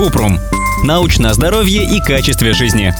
Купрум. 0.00 0.38
Научное 0.82 1.34
здоровье 1.34 1.84
и 1.84 2.00
качестве 2.00 2.54
жизни. 2.54 2.94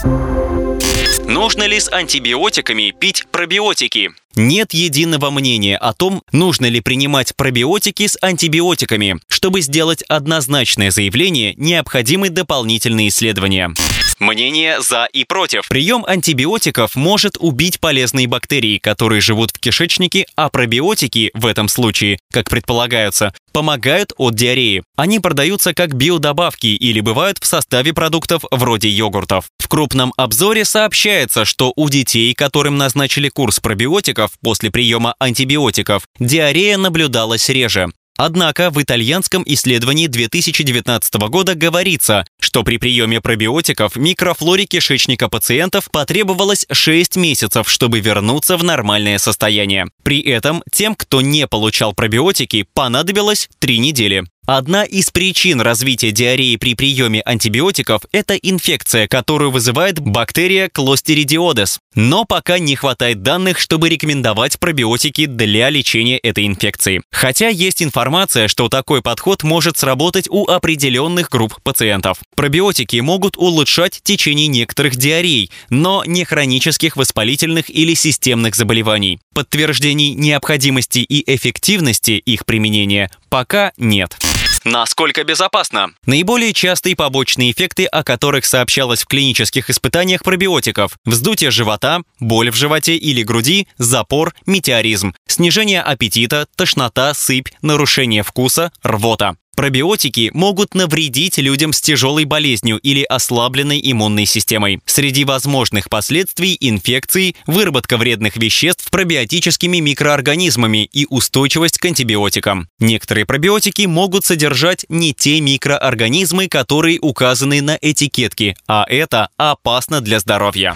Нужно 1.27 1.63
ли 1.63 1.79
с 1.79 1.91
антибиотиками 1.91 2.91
пить 2.91 3.25
пробиотики? 3.31 4.11
Нет 4.35 4.75
единого 4.75 5.31
мнения 5.31 5.77
о 5.77 5.93
том, 5.93 6.21
нужно 6.31 6.67
ли 6.67 6.79
принимать 6.79 7.35
пробиотики 7.35 8.05
с 8.05 8.19
антибиотиками. 8.21 9.19
Чтобы 9.29 9.61
сделать 9.61 10.03
однозначное 10.03 10.91
заявление, 10.91 11.55
необходимы 11.57 12.29
дополнительные 12.29 13.07
исследования. 13.07 13.73
Мнение 14.21 14.79
за 14.81 15.05
и 15.11 15.23
против. 15.23 15.67
Прием 15.67 16.05
антибиотиков 16.05 16.95
может 16.95 17.37
убить 17.39 17.79
полезные 17.79 18.27
бактерии, 18.27 18.77
которые 18.77 19.19
живут 19.19 19.49
в 19.49 19.59
кишечнике, 19.59 20.27
а 20.35 20.49
пробиотики 20.49 21.31
в 21.33 21.47
этом 21.47 21.67
случае, 21.67 22.19
как 22.31 22.47
предполагается, 22.47 23.33
помогают 23.51 24.13
от 24.17 24.35
диареи. 24.35 24.83
Они 24.95 25.19
продаются 25.19 25.73
как 25.73 25.95
биодобавки 25.95 26.67
или 26.67 26.99
бывают 26.99 27.39
в 27.39 27.47
составе 27.47 27.95
продуктов 27.95 28.43
вроде 28.51 28.89
йогуртов. 28.89 29.45
В 29.57 29.67
крупном 29.67 30.13
обзоре 30.17 30.65
сообщается, 30.65 31.43
что 31.43 31.73
у 31.75 31.89
детей, 31.89 32.35
которым 32.35 32.77
назначили 32.77 33.27
курс 33.27 33.59
пробиотиков 33.59 34.33
после 34.43 34.69
приема 34.69 35.15
антибиотиков, 35.17 36.03
диарея 36.19 36.77
наблюдалась 36.77 37.49
реже. 37.49 37.89
Однако 38.23 38.69
в 38.69 38.79
итальянском 38.79 39.41
исследовании 39.47 40.05
2019 40.05 41.15
года 41.29 41.55
говорится, 41.55 42.23
что 42.39 42.61
при 42.61 42.77
приеме 42.77 43.19
пробиотиков 43.19 43.95
микрофлоре 43.95 44.65
кишечника 44.65 45.27
пациентов 45.27 45.89
потребовалось 45.91 46.67
6 46.71 47.15
месяцев, 47.15 47.67
чтобы 47.67 47.99
вернуться 47.99 48.57
в 48.57 48.63
нормальное 48.63 49.17
состояние. 49.17 49.87
При 50.03 50.21
этом 50.21 50.61
тем, 50.71 50.93
кто 50.93 51.21
не 51.21 51.47
получал 51.47 51.93
пробиотики, 51.93 52.67
понадобилось 52.75 53.49
3 53.57 53.79
недели. 53.79 54.23
Одна 54.53 54.83
из 54.83 55.09
причин 55.11 55.61
развития 55.61 56.11
диареи 56.11 56.57
при 56.57 56.75
приеме 56.75 57.21
антибиотиков– 57.21 58.01
это 58.11 58.35
инфекция, 58.35 59.07
которую 59.07 59.49
вызывает 59.49 60.01
бактерия 60.01 60.67
Clostridiodес. 60.67 61.79
Но 61.95 62.25
пока 62.25 62.59
не 62.59 62.75
хватает 62.75 63.21
данных, 63.21 63.61
чтобы 63.61 63.87
рекомендовать 63.87 64.59
пробиотики 64.59 65.25
для 65.25 65.69
лечения 65.69 66.17
этой 66.17 66.47
инфекции. 66.47 67.01
Хотя 67.13 67.47
есть 67.47 67.81
информация, 67.81 68.49
что 68.49 68.67
такой 68.67 69.01
подход 69.01 69.43
может 69.43 69.77
сработать 69.77 70.27
у 70.29 70.45
определенных 70.45 71.29
групп 71.29 71.61
пациентов. 71.63 72.17
Пробиотики 72.35 72.97
могут 72.97 73.37
улучшать 73.37 74.01
течение 74.03 74.47
некоторых 74.47 74.97
диарей, 74.97 75.49
но 75.69 76.03
не 76.05 76.25
хронических 76.25 76.97
воспалительных 76.97 77.69
или 77.69 77.93
системных 77.93 78.57
заболеваний. 78.57 79.21
Подтверждений 79.33 80.13
необходимости 80.13 80.99
и 80.99 81.23
эффективности 81.33 82.11
их 82.11 82.45
применения 82.45 83.09
пока 83.29 83.71
нет. 83.77 84.17
Насколько 84.63 85.23
безопасно? 85.23 85.93
Наиболее 86.05 86.53
частые 86.53 86.95
побочные 86.95 87.51
эффекты, 87.51 87.85
о 87.85 88.03
которых 88.03 88.45
сообщалось 88.45 89.01
в 89.01 89.07
клинических 89.07 89.69
испытаниях 89.69 90.23
пробиотиков– 90.23 90.97
вздутие 91.05 91.49
живота, 91.49 92.01
боль 92.19 92.51
в 92.51 92.55
животе 92.55 92.95
или 92.95 93.23
груди, 93.23 93.67
запор, 93.77 94.35
метеоризм, 94.45 95.15
снижение 95.27 95.81
аппетита, 95.81 96.47
тошнота, 96.55 97.13
сыпь, 97.13 97.49
нарушение 97.61 98.21
вкуса, 98.21 98.71
рвота. 98.83 99.35
Пробиотики 99.61 100.31
могут 100.33 100.73
навредить 100.73 101.37
людям 101.37 101.71
с 101.71 101.81
тяжелой 101.81 102.25
болезнью 102.25 102.79
или 102.79 103.03
ослабленной 103.03 103.79
иммунной 103.83 104.25
системой. 104.25 104.79
Среди 104.87 105.23
возможных 105.23 105.87
последствий 105.87 106.57
инфекции, 106.59 107.35
выработка 107.45 107.97
вредных 107.97 108.37
веществ 108.37 108.89
пробиотическими 108.89 109.77
микроорганизмами 109.77 110.85
и 110.91 111.05
устойчивость 111.07 111.77
к 111.77 111.85
антибиотикам. 111.85 112.69
Некоторые 112.79 113.27
пробиотики 113.27 113.83
могут 113.83 114.25
содержать 114.25 114.87
не 114.89 115.13
те 115.13 115.39
микроорганизмы, 115.39 116.47
которые 116.47 116.99
указаны 116.99 117.61
на 117.61 117.77
этикетке, 117.79 118.55
а 118.67 118.83
это 118.89 119.29
опасно 119.37 120.01
для 120.01 120.19
здоровья. 120.19 120.75